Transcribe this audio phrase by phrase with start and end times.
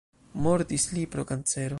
[0.45, 1.69] Mortis li pro kancero.